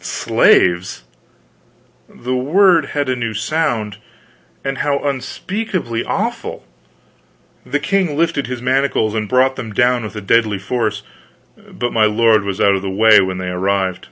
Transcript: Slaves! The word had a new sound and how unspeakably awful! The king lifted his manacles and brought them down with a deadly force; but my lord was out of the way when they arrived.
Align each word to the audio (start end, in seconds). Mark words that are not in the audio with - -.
Slaves! 0.00 1.02
The 2.08 2.36
word 2.36 2.90
had 2.94 3.08
a 3.08 3.16
new 3.16 3.34
sound 3.34 3.96
and 4.62 4.78
how 4.78 5.00
unspeakably 5.00 6.04
awful! 6.04 6.64
The 7.66 7.80
king 7.80 8.16
lifted 8.16 8.46
his 8.46 8.62
manacles 8.62 9.12
and 9.16 9.28
brought 9.28 9.56
them 9.56 9.72
down 9.72 10.04
with 10.04 10.14
a 10.14 10.20
deadly 10.20 10.60
force; 10.60 11.02
but 11.56 11.92
my 11.92 12.04
lord 12.04 12.44
was 12.44 12.60
out 12.60 12.76
of 12.76 12.82
the 12.82 12.90
way 12.90 13.20
when 13.20 13.38
they 13.38 13.48
arrived. 13.50 14.06